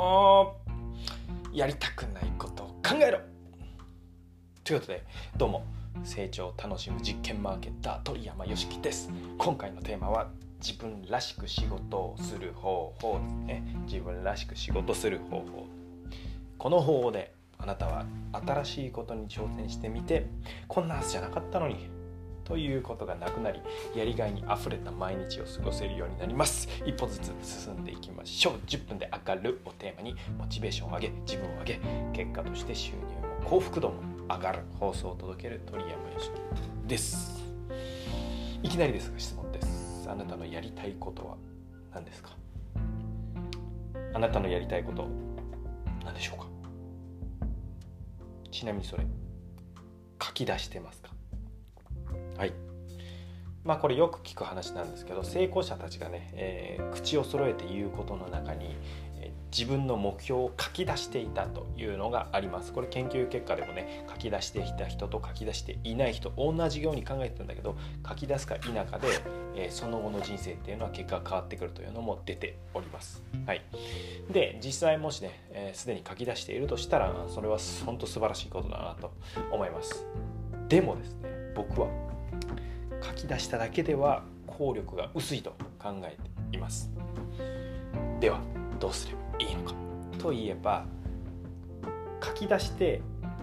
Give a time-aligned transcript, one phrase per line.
[0.00, 0.56] の
[1.52, 3.20] やりたくないことを考えろ。
[4.64, 5.04] ということで
[5.36, 5.64] どうも
[6.04, 9.10] 成長を楽しむ実験マーケッター鳥山よしきです。
[9.36, 13.76] 今回のテーマは自分らしく仕事をする方法ですね。
[13.86, 15.66] 自分らしく仕事する方法。
[16.56, 20.26] この方法であなたは新しいことに挑戦してみて
[20.66, 21.90] こんなはずじゃなかったのに
[22.50, 23.60] ということがなくなり
[23.94, 26.68] やりがいにあふれた毎日を過ごせるようになります。
[26.84, 28.54] 一歩ずつ進んでいきましょう。
[28.66, 31.80] 10分で上がるをテーマにモチベーションを上げ自分を上げ
[32.12, 37.40] 結果として収入も幸福度も上がる放送を届ける鳥山よしきです。
[38.64, 40.08] いきなりですが質問です。
[40.10, 41.36] あなたのやりたいことは
[41.94, 42.30] 何ですか？
[44.12, 45.06] あなたのやりたいこと
[46.04, 46.48] 何でしょうか？
[48.50, 49.04] ちなみにそれ
[50.20, 51.09] 書き出してますか？
[52.40, 52.54] はい。
[53.64, 58.74] まあこれよく聞く話なんですけど成功者たちがね、えー、口を揃えて言うことの中に、
[59.20, 62.72] えー、自分の目標を書き出していたというのがあります。
[62.72, 67.76] これ研究結果でもね書き出していた人と書き出していない人同じように考えてるんだけど
[68.08, 69.08] 書き出すか否かで、
[69.54, 73.22] えー、その後の人生っていうのは結果が変わってくるというのも出ております。
[73.44, 73.62] はい。
[74.30, 79.12] で実際もしねすで、えー、に書き出しているとしたらそれは本当素晴らしいことだなと
[79.52, 80.06] 思います。
[80.70, 82.09] でもですね僕は
[83.02, 86.16] 書き出しただけでは効力が薄いと考え
[86.50, 86.90] ています。
[88.20, 88.40] では
[88.78, 89.74] どうすればいいのか。
[90.18, 90.84] といえば
[92.22, 93.00] 書き出して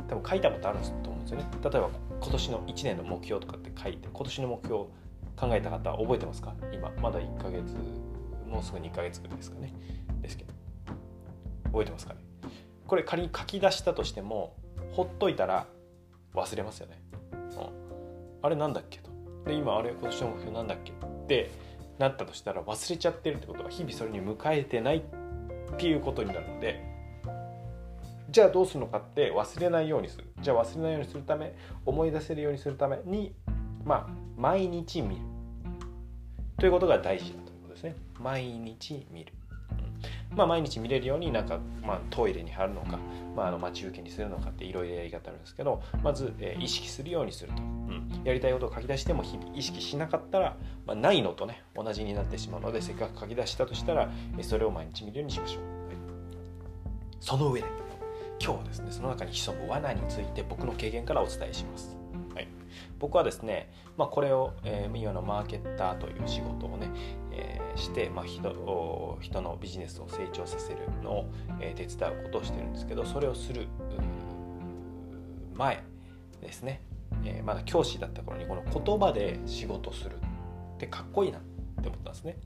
[0.08, 1.46] 多分書いたことあると思うんですよね。
[1.64, 1.90] 例えば
[2.22, 4.90] 今年の1年の目標とかって書いて今年の目標を
[5.36, 6.54] 考えた方は覚えてますか？
[6.72, 7.76] 今まだ1ヶ月
[8.48, 9.74] もうすぐ2ヶ月ぐらいですかね。
[10.22, 10.54] ですけど。
[11.66, 12.22] 覚えてますかね？
[12.88, 14.56] これ仮に書き出したとしても
[14.94, 15.68] ほっといたら
[16.34, 17.02] 忘れますよね、
[17.34, 17.50] うん、
[18.42, 19.10] あれなんだっけと。
[19.48, 20.92] で今あれ今年の目標なんだっけ？
[20.92, 20.96] っ
[21.28, 21.50] て
[21.98, 26.84] なったとしたら忘れちゃってるってことは日々それに迎えてないっていうことになるので
[28.30, 30.26] じゃあどうするのかって忘れないようにする。
[30.42, 31.56] じゃあ忘れないようにするため
[31.86, 33.34] 思い出せるようにするために
[33.86, 35.22] まあ毎日見る。
[36.60, 37.96] ということが大事だということですね。
[38.20, 39.34] 毎日見る。
[40.38, 43.00] まあ、毎日見れるようになんか、まあ、トイレに貼るのか、
[43.36, 50.56] まあ、あの待ち受けにするのかっていろいろやり方あるんですけどまず、えー、意識するようにすると、うん、やりたいことを書き出しても日々意識しなかったら、
[50.86, 54.12] まあ、ないのとね同じになってしまうのでせっかく書き出したとしたら
[54.42, 55.96] それを毎日見るようにしましょう、はい、
[57.20, 57.68] その上で
[58.40, 61.98] 今日はですねその中に潜む罠について僕の経験からお伝えします。
[63.00, 66.88] 僕はですね、まあ、これを、えー、のマーケッターという仕事をね、
[67.38, 71.30] えー、して、まあ人、人のビジネスを成長させるのを、
[71.62, 73.68] え、手伝うことをしてるんですけどそれをする
[75.54, 75.84] 前
[76.42, 76.82] ですね、
[77.24, 81.42] え、まだ教師だった頃にこの言葉で仕事するってかっこいいなっ
[81.82, 82.38] て思ったんですね。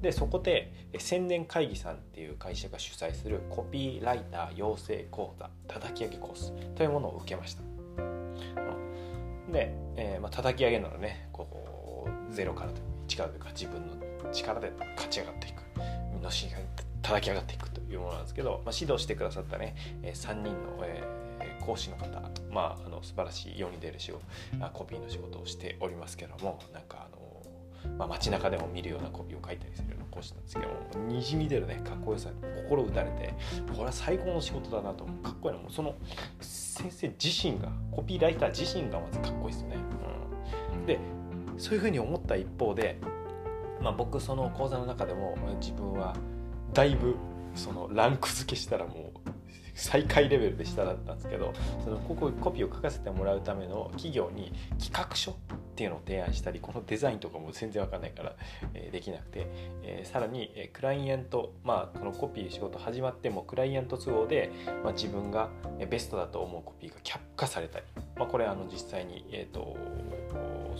[0.00, 7.62] でそこで千年会議さんっていう会社が主催するコピーライター養成講座叩き上げコースというものを受けました。
[9.52, 12.70] で、えーまあ、叩き上げならねこうゼロから
[13.08, 15.60] 1からというか自分の力で勝ち上がっていく。
[16.22, 16.58] のしが
[17.02, 22.06] 叩き上がっていくというものなんですけど、まあ、指導してくださったね、えー、3人の、えー、講師の方、
[22.50, 24.20] まあ、あの素晴らしい世に出る仕事
[24.72, 27.20] コピーの仕事をしておりますけどもなんかあの
[27.96, 32.28] まあ、街中でも見るようなコピーを書いたりするような講師なんですけどもにじみ出るねかっこよさ
[32.68, 33.34] 心打たれて
[33.72, 35.62] これは最高の仕事だなとかっこいいな。
[35.62, 35.94] もその
[36.40, 39.76] 先生自身がコピーライター自身がまずかっこいいですよね。
[40.74, 40.98] うん、で
[41.56, 42.98] そういうふうに思った一方で、
[43.80, 46.14] まあ、僕その講座の中でも自分は
[46.72, 47.16] だいぶ
[47.54, 49.30] そのランク付けしたらもう
[49.74, 51.52] 最下位レベルで下だったんですけど
[51.82, 55.34] そのここコピーを書かせてもらうための企業に企画書っ
[55.74, 58.36] ていうのを提案したりこのデザインとかも全然わかんないから、
[58.74, 59.46] えー、できなくて、
[59.82, 64.52] えー、さらに、えー、クライアントまあこのコピー仕事始まってもクライアント都合で、
[64.84, 65.48] まあ、自分が
[65.88, 67.86] ベストだと思うコピーが却下されたり、
[68.16, 69.78] まあ、これあの実際にえっ、と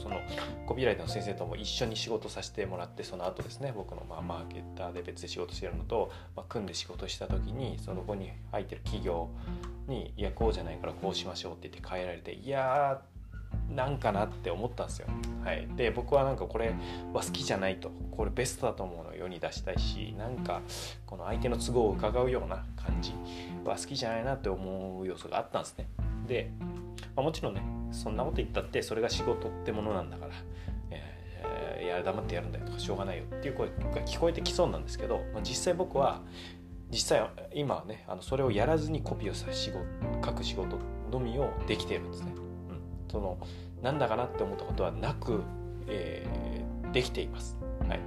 [0.00, 0.20] その
[0.66, 9.28] コピーライターの先生とも一緒に仕事させてもらってその後ですね僕のまあマーケッターで別で仕事してるのと、まあ、組んで仕事した時にその子に入ってる企業
[9.86, 13.02] に「いやこうじゃないからこうしましょう」って言って変えられていや
[13.68, 15.08] なんかなって思ったんですよ。
[15.44, 16.74] はい、で僕はなんかこれ
[17.12, 20.60] は好きじゃないとこれベストだと思うのを世に出したいしなんか
[21.06, 23.12] この相手の都合を伺うような感じ
[23.64, 25.88] は好きじゃないなって思う要素があったんですね。
[26.26, 26.52] で、
[27.20, 27.62] まあ、もちろんね
[27.92, 30.32] そんなこと言ったってそれが仕事ってものなんだから、
[30.90, 33.74] えー、いや黙ってやるんだよとかしょうがないよっていう声が
[34.06, 36.22] 聞こえてきそうなんですけど、まあ、実際僕は
[36.90, 39.84] 実際今はねあのそれをやらずにコピーをさ仕事
[40.24, 40.78] 書く仕事
[41.12, 42.32] のみをできているんですね。
[42.70, 42.80] うん、
[43.10, 43.38] その
[43.82, 45.42] なんだかなって思ったことはなく、
[45.88, 47.58] えー、できています。
[47.86, 48.00] はい、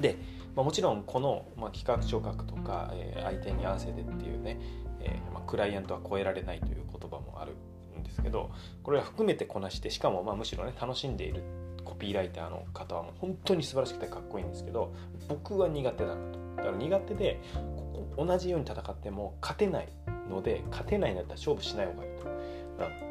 [0.00, 0.16] で
[0.54, 4.60] まあ、もちろんこの、まあ、企画書書くとか、えー、相手に合わせてっていうね、
[5.00, 7.56] えーまあ、クライアントは超えられないという言葉もある
[8.00, 8.50] んですけど
[8.82, 11.42] これは含めてこなしてしかもまあむしろね楽しんでいる
[11.84, 14.92] コピーライターの方はもう本当に素晴らしくてかっこいいんですけど
[15.28, 17.40] 僕は苦手だなとだから苦手で
[17.76, 19.88] ここ同じように戦っても勝てない
[20.28, 22.32] ので勝てないんだったら勝負しない方がいいと。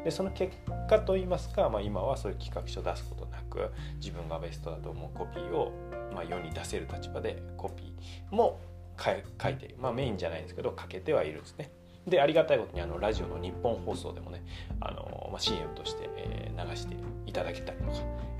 [0.04, 0.52] でその結
[0.88, 3.70] 果といいますか、まあ、今はそういう企画書を出すことなく
[4.00, 5.72] 自分がベストだと思うコピーを、
[6.12, 8.60] まあ、世に出せる立場でコピーも
[8.98, 11.70] 書いて、まあ、メインじゃないんですけど書けてはいるんですね。
[12.06, 14.42] でありがたいことにあのラジオの日本放送でもね
[14.80, 16.96] あの、まあ、CM として、えー、流して
[17.26, 17.92] いただけたりとか、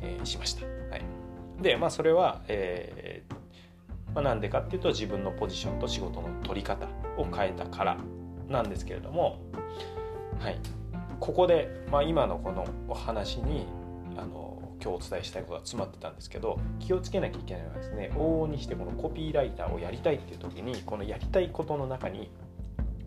[0.02, 0.66] えー、しました。
[0.66, 1.04] はい、
[1.62, 3.34] でまあそれは、えー
[4.14, 6.86] まあ、なんでかっていうと自分のポジションと仕事の取り方
[7.16, 7.96] を変えたから
[8.48, 9.40] なんですけれども、
[10.38, 10.58] はい、
[11.20, 13.66] ここで、まあ、今のこのお話に
[14.16, 22.30] あの今日お伝えしたいことが詰まってたんですけど気をつけなきゃいけないのはですね往々にしてこのコピーライターをやりたいっていう時にこのやりたいことの中に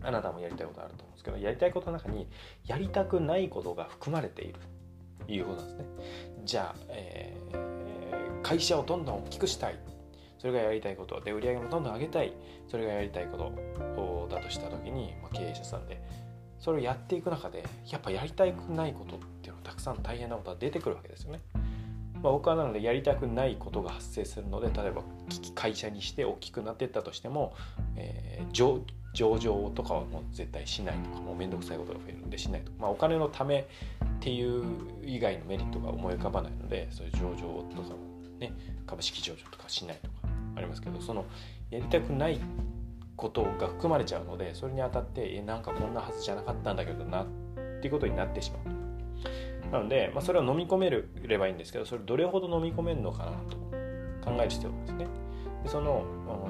[0.06, 2.28] あなたもやりたいことあると思うんですけどやりたいことの中に
[2.64, 4.60] やりたくないことが含まれている
[5.26, 5.84] ということなんですね。
[6.44, 9.78] じゃあ、えー、会社をどんどん大きくしたい
[10.38, 12.32] それがやりたいことで売り上げもどんどん上げたい
[12.68, 16.00] それがやりたいことだとした時に、まあ、経営者さんで
[16.58, 21.40] それをやっていく中でやっぱやりたくないことっていうのはたくさん大変なことが出てくるわけですよね。
[22.22, 25.02] まあ、僕はなのでやりたくないことが発生するので例えば
[25.54, 27.54] 会社にして大きくなっていったとしても、
[27.96, 28.52] えー、
[29.16, 32.70] 上上場とかはもう絶対しないとかもう面倒くさいことが増えるんでしないと。
[32.70, 33.66] か、まあ、お金のためっ
[34.20, 34.64] ていう
[35.02, 37.94] 以外のメリットが思い浮かばないのでそういう上場とか
[38.38, 38.52] ね
[38.86, 41.24] 株式上場とかしないとかありますけどその
[41.70, 42.38] やりたくない
[43.16, 47.26] ことが含まれちゃうのでそれにあたってえなんかこんなはずじゃなかったんだけどなっ
[47.80, 48.76] ていうことになってしまう。
[49.72, 53.56] なので、まあ、それを飲み込めればいいんですけどそれどれほど飲み込めるのかなと
[54.24, 55.25] 考える必要があるんですね
[55.62, 56.04] でその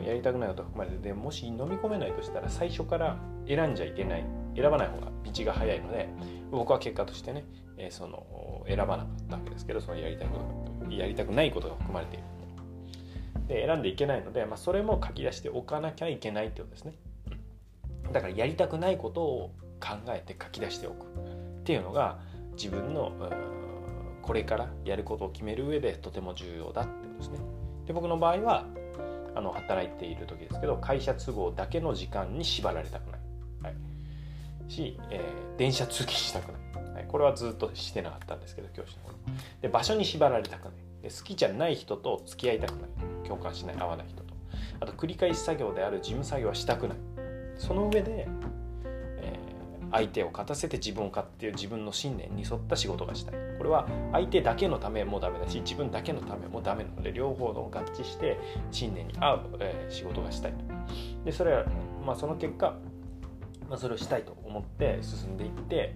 [0.04, 3.16] やりたくないこと含まれてでもし飲み込めないとしたら最初から
[3.46, 4.24] 選んじゃいけない
[4.54, 6.08] 選ばない方が道が早いので
[6.50, 7.44] 僕は結果としてね、
[7.78, 10.38] え、その選ばなかったわけですけどそのやりたいこ
[10.84, 12.24] とやりたくないことが含まれている
[13.48, 16.94] で選んでいけないので、まあ、それも書き出しておかなきゃいけないってことですね。
[18.12, 19.50] だからやりたくないことを
[19.80, 22.18] 考えて書き出しておくっていうのが
[22.56, 23.12] 自分の
[24.22, 27.38] これからやることを決める上でとても重要だってことですね。
[27.86, 28.66] で僕の場合は
[29.36, 33.20] あの働いている時ですけど会社都合だけの時間に縛られたくない。
[33.62, 36.94] はい、し、えー、電車通勤したくない。
[36.94, 39.16] はい、これはずっとしてなかったんですけど教師の頃。
[39.60, 40.72] で場所に縛られたくない。
[41.02, 44.34] で好きじゃない人と付き合いたくない共感しない合わない人と
[44.80, 46.98] あと繰り返し作業である事務作業はしたくない
[47.58, 48.28] その上で、
[49.96, 53.34] 相手を勝たせて自分を勝っていう自分の信念に沿った仕事がしたい。
[53.56, 58.38] これは相手だけのためもダメだし自分だけのためもダメなので両方の合致して
[58.70, 60.58] 信念に合う、えー、仕事がしたいと。
[61.24, 61.64] でそれは、
[62.04, 62.76] まあ、その結果、
[63.70, 65.94] まあ、それをしたいと思って進んでいって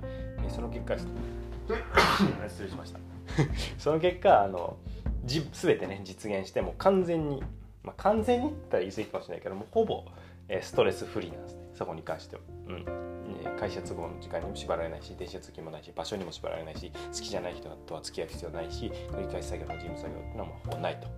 [0.49, 0.97] その結果
[2.49, 2.99] 失礼しました。
[3.79, 4.76] その結果あの
[5.25, 7.43] じ全てね実現しても完全に、
[7.85, 10.05] まあ、完全にって言ったら言い過ぎかもしれないけどもほぼ、
[10.49, 11.61] えー、ストレスフリーなんですね。
[11.75, 12.43] そこに関しては。
[12.69, 13.10] うん。
[13.59, 21.09] 会社都合の時間にも縛られないし電車通勤もないし場所にも縛られないし好きじゃない人とは付き合う必要ないし繰り返し作業の事務作業っていうのはもうないと。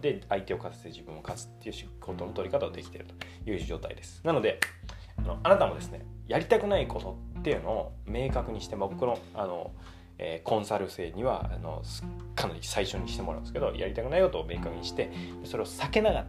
[0.00, 4.20] で相手を勝たせて自分を勝つっていう仕事の取り方をできているという状態です。
[4.24, 4.60] なので
[5.16, 9.72] あのあなたもですねやりたくないことっていうのを明確にして、まあ、僕のあの
[10.22, 11.82] えー、コンサル生にはあの
[12.34, 15.10] かなり最初にしてもらうんですけどやりたくないことを明確にして
[15.44, 16.26] それを避けながら、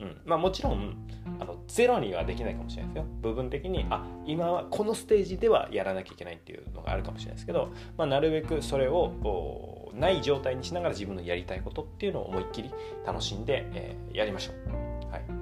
[0.00, 0.16] うん。
[0.24, 0.96] まあ、もちろん
[1.38, 3.10] あのゼロにはできないかもしれないですよ。
[3.20, 12.70] 部分的にあ今はこのステージではやらなきゃいけないっていうのがあるかもしれないですけど、まあ、なるべくそれをない状態にしながら自分のやりたいことっていうのを思いっきり
[13.06, 15.12] 楽しんで、えー、やりましょう。
[15.12, 15.39] はい。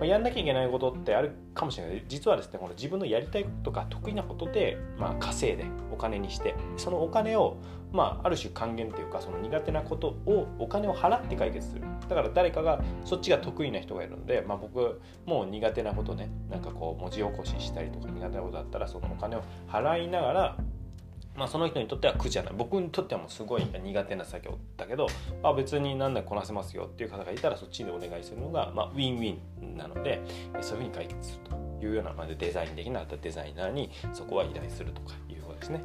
[0.00, 2.02] まあ、やんなきゃいけないことってあるかもしれない。
[2.08, 7.58] 実はですねこの自分のやりたいこととか得意なことで、まあ、稼いでお金にしてそのお金を、
[7.92, 11.82] まあ、ある種還元というかその苦手なことをお金を払って解決する。
[12.08, 20.56] だから誰かがそっちが得意な人がいるので、まあ、僕もう苦手なことねなんかこう文字起こししたりとか苦手なことだったらそのお金を払いながら
[21.40, 25.06] まあ、その人にとっては苦じゃない僕にとってはもうすごい苦手な作業だけど、
[25.42, 30.20] まあ、別に何だこなせますよっていう方がいたらそっちでお願いするのが、まあ、ウィンウィンなので
[30.60, 35.82] そういうふうに解決するというような、まあ、デザイン的なデザイナーにそこは依頼するとかいうことですね。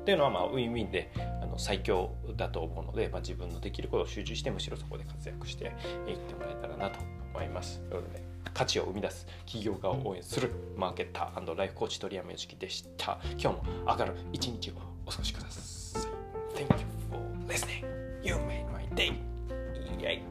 [0.00, 5.66] っていうのはまあウィンウィンであの最強だと思うので、まあ、自分のできることを集中してむしろそこで活躍して
[6.08, 6.98] いってもらえたらなと
[7.32, 7.78] 思います。
[7.88, 13.18] ということで価値を生み出す企業家を応援するマーケッターライフコーチ鳥山由紀でした。
[13.38, 14.74] 今日も明がる一日を
[15.06, 15.60] お過ごしくださ
[15.98, 16.02] い。
[16.54, 17.84] Thank you for listening.
[18.22, 19.12] You made my day.
[20.00, 20.22] イエイ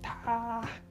[0.00, 0.85] たー